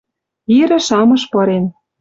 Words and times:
Ирӹ 0.59 0.79
шамыш 0.87 1.23
пырен: 1.31 1.65